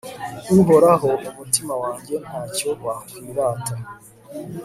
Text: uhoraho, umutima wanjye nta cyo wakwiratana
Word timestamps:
uhoraho, 0.59 1.09
umutima 1.29 1.73
wanjye 1.81 2.15
nta 2.27 2.41
cyo 2.55 2.69
wakwiratana 2.85 3.87